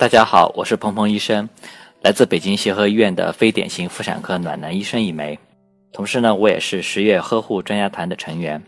[0.00, 1.46] 大家好，我是鹏鹏医生，
[2.00, 5.38] 来自北京协和医院的非典型妇产科暖男医生一枚。
[5.92, 8.62] 同时呢，我也是十月呵护专家团的成员。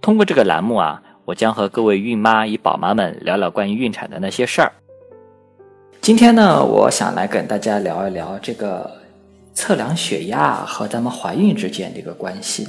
[0.00, 4.72] 通过这个栏目啊，我将和各位孕妈与宝妈们聊聊关于孕产的那些事儿。
[6.00, 8.90] 今天呢，我想来跟大家聊一聊这个
[9.54, 12.66] 测量血压和咱们怀孕之间的一个关系。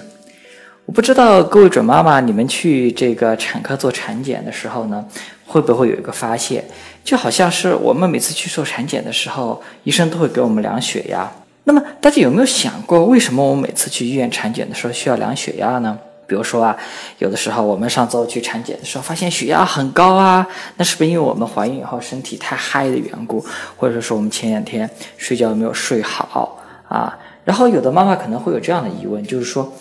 [0.86, 5.04] 我不知道各位准妈妈，你们去这个产科做产检的时候呢，
[5.46, 6.64] 会不会有一个发现，
[7.06, 11.32] 就好像是我们每次去做产检的时候，医生都会给我们量血压。
[11.64, 15.98] 那么大家有没有想过，为什么我们每次去医院产检的时候需要量血压呢？
[16.28, 16.76] 比如说啊，
[17.20, 23.44] 有的时候我们上周去产检的时候发现血压很高啊，那是不是因为我们怀孕以后身体太嗨的缘故，
[23.78, 27.18] 或者说我们前两天睡觉没有睡好啊？
[27.46, 29.72] 然后有的妈妈可能会有这样的疑问，就是说。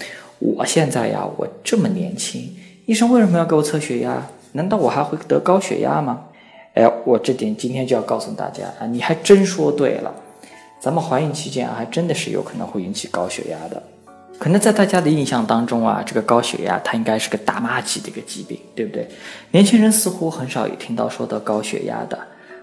[0.43, 2.53] 我现在呀，我这么年轻，
[2.87, 4.27] 医生为什么要给我测血压？
[4.53, 6.25] 难道我还会得高血压吗？
[6.75, 10.13] 哎，我这点今天就要告诉大家啊，你还真说对了，
[10.81, 13.83] 咱们怀孕期间啊，还真的是有可能会引起高血压的。
[14.39, 19.07] 可能在大家的印象当中啊，这个高血压它应该是个大妈级的一个疾病，对不对？
[19.53, 22.19] 年轻人似乎很少有听到说得高血压的，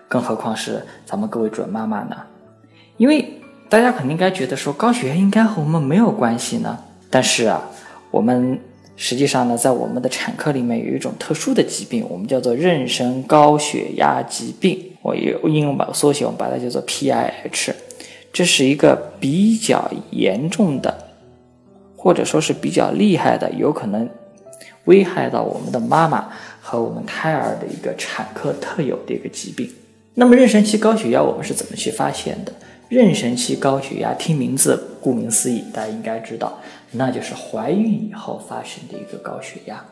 [0.10, 2.18] 更何况是咱们各位准妈妈呢？
[2.98, 6.78] 因为大家肯定应该觉得说高血压应该和我们没有关系呢。
[7.10, 7.70] 但是啊，
[8.12, 8.60] 我们
[8.96, 14.86] 实际上呢，在我们的产科里面有一种特殊的疾病，我们叫做妊娠高血压疾病。
[15.02, 17.72] 我用英文把缩写，我们把它叫做 PIH。
[18.32, 20.94] 这是一个比较严重的，
[21.96, 24.08] 或者说是比较厉害的，有可能
[24.86, 26.28] 危害到我们的妈妈
[26.62, 29.68] 和我们胎儿的一个产科特有的一个疾病。
[30.14, 32.52] 那么，妊娠期高血压我们是怎么去发现的？
[32.90, 36.60] 妊娠期高血压，听名字，顾名思义，大家应该知道，
[36.92, 39.84] 那就是怀孕以后发生的一个高血压。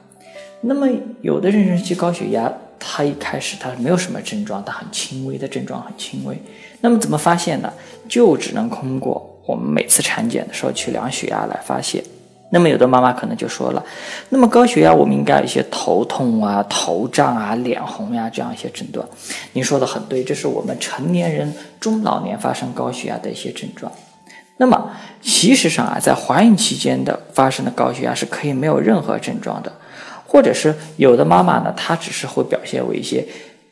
[0.62, 0.88] 那么，
[1.22, 6.36] 有的妊娠期高血压，它一开始它没有什么症状，它很轻微的症状很轻微。
[6.82, 7.72] 那么怎么发现呢？
[8.10, 12.04] 就只能通过我们每次产检的时候去量血压来发现。
[12.50, 13.86] 那么有的妈妈可能就说了，
[14.30, 19.06] 那么高血压我们应该有一些头痛啊、头胀啊、脸红呀这样一些症状。
[19.52, 23.92] 您说的很对，这是我们成年人中老年发生高血压的一些症状。
[24.58, 24.92] 那么
[25.22, 29.72] 其实上啊，在怀孕期间的发生的高血压是可以没有任何症状的，
[30.26, 33.26] 或者是有的妈妈呢，她只是会表现为一些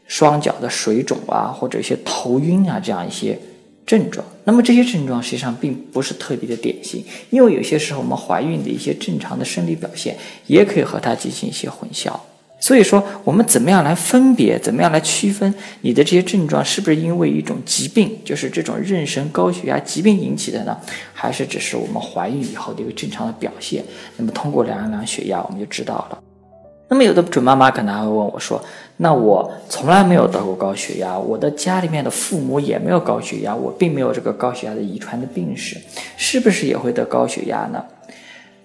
[0.08, 3.40] 双脚的水肿啊，或者一些头晕啊这样一些。
[3.88, 10.18] 症状，那么这些症状实际上并不是特别的典型，因为有些时候我们怀孕的一些正常的生理表现
[10.48, 12.12] 也可以和它进行一些混淆。
[12.66, 20.76] 所以说，我们怎么样来分别，怎么样来区分你的这些症状是不是因为一种疾病，就是这种妊娠高血压疾病引起的呢？
[21.14, 23.84] 还是只是我们怀孕以后的一个正常的表现？
[24.18, 26.18] 那么通过量一量血压，我们就知道了。
[26.88, 28.60] 那么有的准妈妈可能还会问我说
[28.98, 35.78] ：“那我从来没有得过高血压，我的家里面的父母也没有高血压，我并没有这个高血压的遗传的病史，
[36.18, 37.86] 是不是也会得高血压呢？”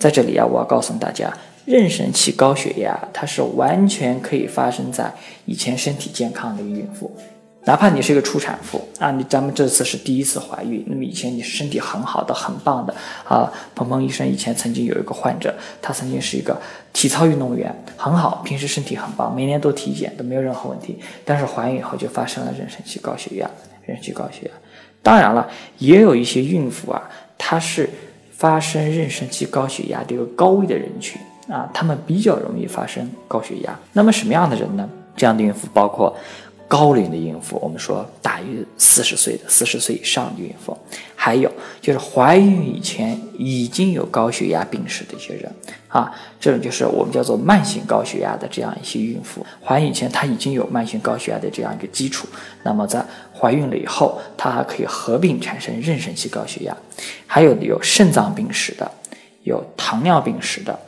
[0.00, 1.30] 在这里啊，我要告诉大家，
[1.70, 5.14] 妊娠期高血压它是完全可以发生在
[5.44, 7.16] 以前身体健康的一个孕妇。
[7.64, 12.92] 哪怕你是一个初产妇啊，你咱们这次是第一次怀孕，那么以前你是身体很好的、很棒的
[13.22, 13.52] 啊。
[13.74, 16.60] 鹏鹏医生以前曾经有一个患者，他曾经是一个
[16.92, 20.98] 体操运动员，很好，平时身体很棒，每年都体检都没有任何问题。
[21.24, 23.48] 但是怀孕以后就发生了妊娠期高血压，
[23.86, 24.50] 妊娠期高血压。
[25.02, 25.48] 当然了，
[25.78, 27.88] 也有一些孕妇啊，她是
[28.32, 31.20] 发生妊娠期高血压的一个高危的人群
[31.50, 33.78] 啊，他们比较容易发生高血压。
[33.92, 34.88] 那么什么样的人呢？
[35.16, 36.16] 这样的孕妇包括。
[36.70, 40.78] 高龄的孕妇，我们说大于四十岁的、四十岁以上的孕妇，
[41.16, 41.50] 还有
[41.80, 45.52] 就是怀孕以前已经有高血压病史的一些人
[45.88, 52.28] 啊，这种就是我们叫做慢性高血压的这样一些孕妇，怀孕以前她已经有慢性高血压的这样一个基础，
[52.62, 53.04] 那么在
[53.36, 56.76] 怀孕了以后，她还可以合并产生妊娠期高血压，
[57.26, 58.88] 还有有肾脏病史的，
[59.42, 60.78] 有糖尿病史的，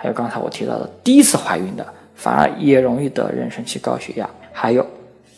[0.00, 4.86] 还有刚才我提到的第一次怀孕的，反而也容易得妊娠期高血压，还有。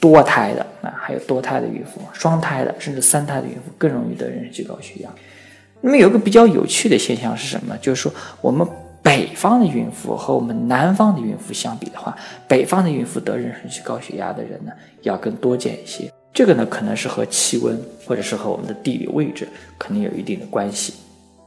[0.03, 5.09] 多胎的啊，还有多胎的孕妇，双胎的，甚至三胎的孕妇更容易得妊娠期高血压。
[5.81, 7.79] 那么有一个比较有趣的现象是什么？
[7.81, 8.67] 就是说我们
[9.01, 12.17] 北方的孕妇和我们南方的孕妇相比的话，
[12.49, 14.73] 北方的孕妇得妊娠期高血压的人呢
[15.03, 16.13] 要更多见一些。
[16.35, 19.47] 这个呢可能是和气温或者是和我们的地理位置
[19.79, 20.95] 可能有一定的关系。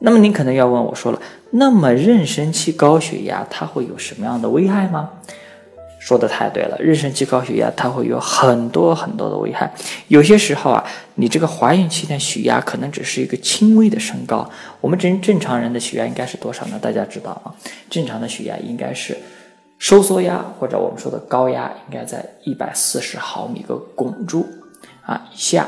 [0.05, 1.19] 那么您可能要问我说了，
[1.49, 5.09] 那么妊娠期高血压它会有什么样的危害吗？
[5.97, 9.73] 说的太对了，妊娠期高血压它会有很多很多的危害。
[10.07, 10.85] 有些时候啊，
[11.15, 14.47] 你这个怀孕期间血压可能只是一个轻微的升高。
[14.79, 16.77] 我们正正常人的血压应该是多少呢？
[16.79, 17.51] 大家知道吗？
[17.89, 19.17] 正常的血压应该是
[19.79, 24.45] 收缩压或者我们说的高压，应该在一百四十毫米个汞柱
[25.03, 25.67] 啊以下。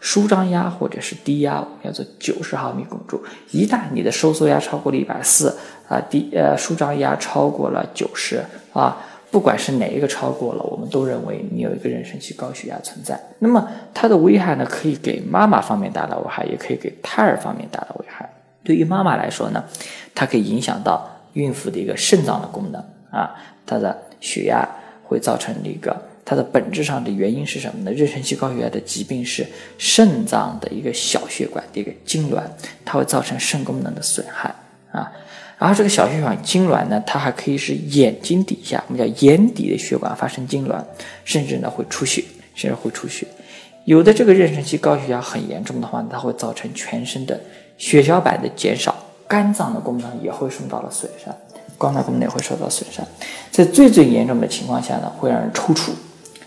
[0.00, 3.20] 舒张压或者是低压，我们要做九十毫米汞柱。
[3.50, 5.56] 一旦你的收缩压超过了一百四
[5.88, 8.40] 啊，低呃舒张压超过了九十
[8.72, 8.96] 啊，
[9.30, 13.20] 不管是哪一个超过了，我们都认为你有一个妊娠期高血压存在。
[13.40, 18.28] 那么它的危害呢，可以给妈妈方面带来危害，也可以给胎儿方面带来危害。
[18.62, 19.64] 对于妈妈来说呢，
[20.14, 22.80] 它可以影响到孕妇的一个肾脏的功能
[23.10, 23.34] 啊，
[23.66, 24.68] 它的血压
[25.02, 26.07] 会造成一个。
[26.30, 27.96] 它的本质上的原因是什么呢？
[27.96, 29.46] 妊娠期高血压的疾病是
[29.78, 32.42] 肾脏的一个小血管的一个痉挛，
[32.84, 34.54] 它会造成肾功能的损害
[34.92, 35.10] 啊。
[35.58, 40.84] 然后这个小血管痉挛呢，它还可以使眼睛底下我们叫眼底的血管发生痉挛，
[41.24, 42.22] 甚至呢会出血，
[42.54, 43.26] 甚至会出血。
[43.86, 47.40] 有的这个妊娠期高血压很严重的话，它会造成全身的
[47.78, 48.94] 血小板的减少，
[49.26, 51.34] 肝脏的功能也会受到了损伤，
[51.78, 53.02] 肝脏功能也会受到损伤。
[53.50, 55.92] 在最最严重的情况下呢，会让人抽搐。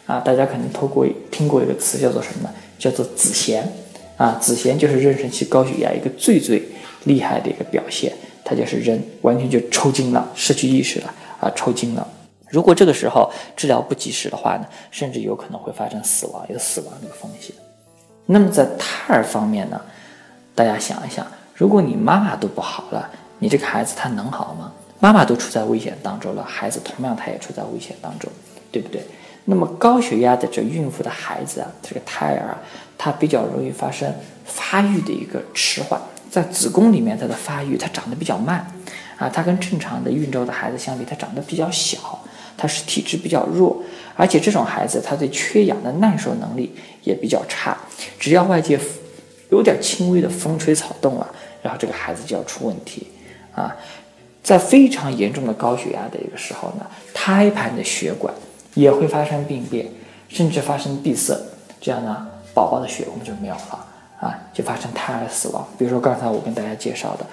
[0.06, 2.50] 啊，大家可能透过听过一个词叫做什么呢？
[2.77, 3.62] 叫做子痫
[4.18, 6.62] 啊，子痫就是妊娠期高血压一个最最
[7.06, 8.12] 厉害的一个表现，
[8.44, 12.07] 它就是人完全就抽筋了，失去意识了啊，抽筋了。
[12.50, 17.56] 如果这个时候治疗不及时的话呢，甚至有可能会发生死亡，有死亡的风险。
[18.25, 19.80] 那么在胎儿方面呢，
[20.53, 21.25] 大家想一想，
[21.56, 23.09] 如果你妈妈都不好了，
[23.39, 24.71] 你这个孩子他能好吗？
[25.00, 28.30] 妈妈都处在危险当中了，孩子同样他也处在危险当中，
[28.71, 29.01] 对不对？
[29.45, 32.57] 那么高血压的这孕妇的孩子啊，这个胎儿啊，
[32.97, 34.13] 他比较容易发生
[34.45, 35.99] 发育的一个迟缓，
[36.29, 38.65] 在子宫里面它的发育它长得比较慢，
[39.17, 42.19] 啊，它跟正常的孕周的孩子相比，它长得比较小，
[42.55, 43.81] 它是体质比较弱，
[44.15, 47.75] 而且这种孩子他对缺氧的耐受能力也比较差，
[48.19, 48.79] 只要外界
[49.49, 51.27] 有点轻微的风吹草动啊，
[51.63, 53.07] 然后这个孩子就要出问题，
[53.55, 53.75] 啊，
[54.43, 58.31] 在非常严重的高血压的一个时候呢，胎盘的血管。
[58.73, 59.88] 也会发生病变，
[60.29, 61.38] 甚至发生闭塞，
[61.79, 63.85] 这样呢，宝宝的血红就没有了
[64.19, 65.68] 啊，就发生胎儿死亡。
[65.77, 67.25] 比如说刚才我跟大家介绍的，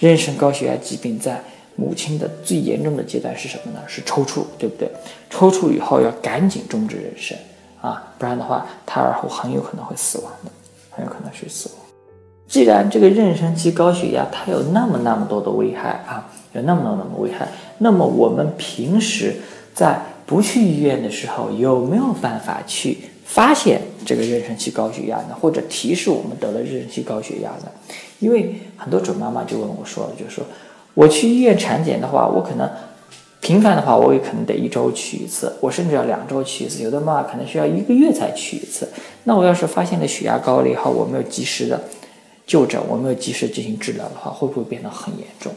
[0.00, 1.42] 妊娠高血压疾病在
[1.76, 3.80] 母亲的最严重的阶段是什么呢？
[3.86, 4.90] 是抽搐，对不对？
[5.30, 10.50] 抽搐以后要赶紧终止妊娠啊，不然的话，胎儿后很有可能会死亡的，
[10.90, 11.78] 很有可能是死亡。
[12.48, 17.46] 既然这个妊娠期高血压它有那么那么多的危害啊，有那么多那么多危害，
[17.76, 19.36] 那么我们平时
[19.74, 25.34] 在不去医院的时候，有没有办法去发现这个妊娠期高血压呢？
[25.40, 27.70] 或者提示我们得了妊娠期高血压呢？
[28.18, 30.44] 因为很多准妈妈就问我说，就是说
[30.92, 32.70] 我去医院产检的话，我可能
[33.40, 38.86] 频繁的话，我也可能得一周去一次，我甚至要两周去一次，有的妈妈可能需要一个月才去一次。
[39.24, 41.80] 那我要是发现了血压高了以后，我没有及时的
[42.46, 45.50] 就诊，我没有及时进行治疗的话，会不会变得很严重？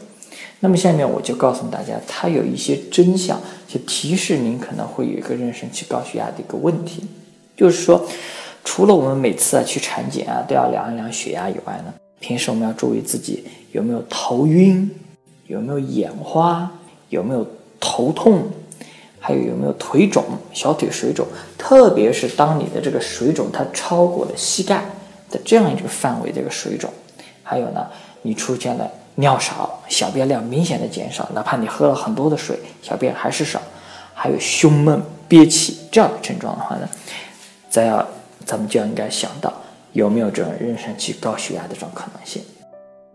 [0.64, 3.36] 那么下面我就告诉大家，它有一些真相，
[3.66, 7.02] 就提示您可能会有一个妊娠期高血压的一个问题。
[7.56, 8.00] 就是说，
[8.64, 14.88] 除了我们每次啊去产检啊都要量一量血压以外呢，平时我们要注意自己有没有头晕，
[15.48, 16.70] 有没有眼花，
[17.08, 17.44] 有没有
[17.80, 18.44] 头痛，
[19.18, 21.26] 还有有没有腿肿、小腿水肿。
[21.58, 24.84] 特别是当你的这个水肿它超过了膝盖
[25.28, 26.88] 的这样一个范围的一个水肿，
[27.42, 27.84] 还有呢，
[28.22, 28.88] 你出现了。
[29.16, 33.60] 尿少，小便量明显的减少，哪怕你喝了很多的水，小便还是少，
[34.14, 36.88] 还有胸闷、憋气这样的症状的话呢，
[37.68, 38.06] 再要
[38.46, 39.52] 咱们就要应该想到
[39.92, 42.42] 有没有这种妊娠期高血压的这种可能性。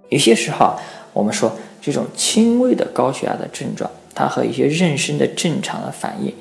[0.10, 0.76] 有些时候
[1.14, 1.52] 我们说
[1.82, 6.34] 这种轻微的高血压的症状，它和一些妊娠的正常的反应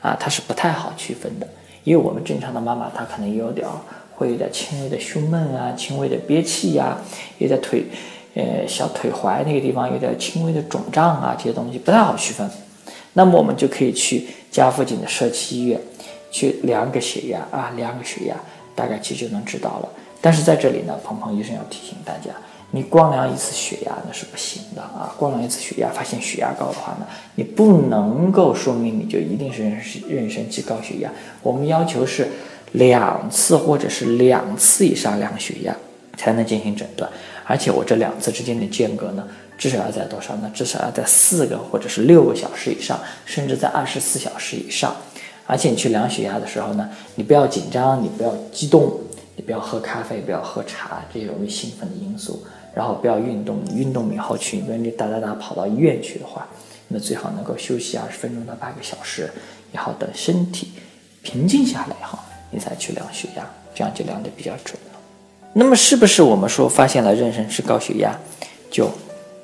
[0.00, 1.46] 啊，它是不太好区分的，
[1.84, 3.68] 因为我们正常的妈妈她可能有点
[4.14, 6.96] 会有点轻微的胸闷啊，轻微的憋气呀，
[7.36, 7.84] 有点腿。
[8.34, 12.50] 呃，小腿踝那个地方有点轻微的肿胀啊，这些东西不太好区分。
[13.12, 15.78] 那么我们就可以去家附近的社区医院
[16.30, 18.34] 去量个血压啊，量个血压，
[18.74, 19.88] 大概其实就能知道了。
[20.22, 22.30] 但是在这里呢，鹏鹏医生要提醒大家，
[22.70, 25.14] 你光量一次血压那是不行的啊。
[25.18, 29.76] 光量一次血压，发现血压高的话呢，你不能够说明你就一定是妊
[30.08, 31.10] 妊娠期高血压。
[31.42, 32.26] 我们要求是
[32.72, 35.76] 两次或者是两次以上量血压
[36.16, 37.10] 才能进行诊断。
[37.52, 39.28] 而且我这两次之间的间隔呢，
[39.58, 40.50] 至少要在多少呢？
[40.54, 44.96] 至少要在四个或者是六个小时以上，甚至在二十四小时以上。
[45.46, 48.98] 而且你去量血压的时候呢，你不要紧张，你不要激动，
[49.36, 52.42] 你不要喝咖啡，不要喝茶这些容易兴奋的因素。
[52.74, 56.48] 然后不要运动，运动以后去，比如你哒哒哒跑到医院去的话，
[56.88, 59.30] 那最好能够休息二十分钟到半个小时，
[59.70, 60.72] 然后等身体
[61.20, 62.18] 平静下来以后，
[62.50, 64.74] 你再去量血压，这样就量的比较准。
[65.54, 68.18] 那么是不是我们说发现了妊娠期高血压，
[68.70, 68.90] 就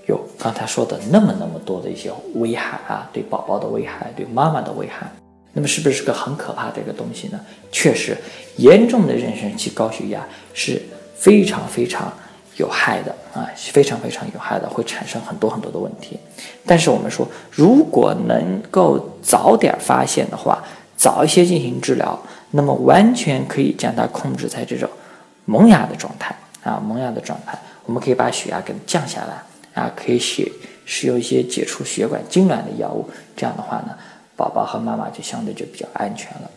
[0.06, 3.08] 有刚才说的那么那么多的一些危害啊？
[3.12, 5.06] 对宝宝的危害，对妈妈的危害？
[5.52, 7.38] 那么是不是个很可怕的一个东西呢？
[7.70, 8.16] 确实，
[8.56, 10.80] 严重的妊娠期高血压是
[11.14, 12.10] 非常非常
[12.56, 16.18] 有害的啊，非常非常有害的，会产生很多很多的问题。
[16.64, 20.64] 但是我们说，如果能够早点发现的话，
[20.96, 22.18] 早一些进行治疗，
[22.52, 24.88] 那么完全可以将它控制在这种
[25.48, 30.46] 萌芽的状态啊，萌芽的状态，我们可以把血压给降下来啊，可以使
[30.84, 33.96] 使用一些解除血管痉挛的药物，这样的话呢。
[34.36, 36.48] 宝宝和妈妈就相对就比较安全了。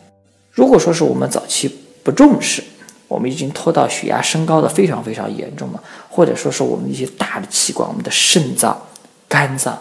[0.51, 1.67] 如果说是我们早期
[2.03, 2.63] 不重视，
[3.07, 8.79] 我们已经拖到血压升高的非常非常严重了，或者说是我们一些大的器官，我们的肾脏、
[9.27, 9.75] 肝脏、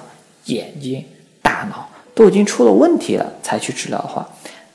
[0.47, 1.05] 眼睛、
[1.43, 4.27] 大脑都已经出了问题了，才去治疗的话，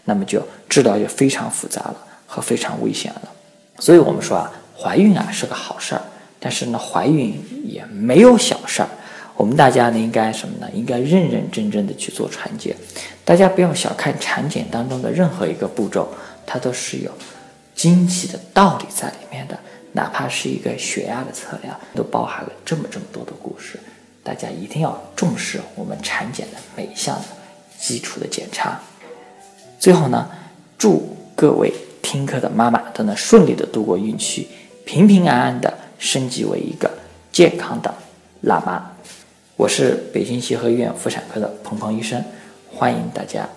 [0.03, 0.39] 那么就
[0.69, 1.95] 治疗就非常复杂了
[2.27, 3.31] 和非常危险了。
[3.79, 6.01] 所以我们说啊，怀孕啊是个好事儿，
[6.39, 8.89] 但是呢，怀孕也没有小事儿。
[9.35, 10.69] 我们大家呢，应该什么呢？
[10.73, 12.75] 应该认认真真的去做产检。
[13.25, 16.07] 大家不要小看产检当中的任何一个步骤，
[16.45, 17.11] 它都是有
[17.75, 19.59] 精细的道理在里面的。
[19.91, 23.79] 哪怕是一个血压的测量，都包含了这么这么多的故事。
[24.23, 27.25] 大家一定要重视我们产检的每一项的
[27.79, 28.79] 基础的检查。
[29.79, 30.29] 最后呢，
[30.77, 31.73] 祝各位
[32.05, 34.47] 听课的妈妈都能顺利的度过孕期，
[34.85, 36.87] 平平安安的升级为一个
[37.31, 37.91] 健康的
[38.41, 38.79] 辣妈。
[39.57, 42.23] 我是北京协和医院妇产科的鹏鹏医生，
[42.71, 43.49] 欢迎大家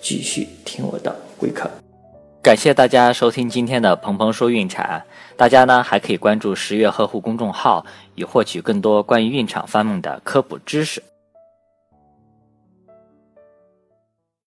[0.00, 1.68] 继续听我的贵课。
[2.40, 5.02] 感谢大家收听今天的鹏鹏说孕产，
[5.36, 7.84] 大家呢还可以关注十月呵护公众号，
[8.14, 11.02] 以获取更多关于孕产方面的科普知识。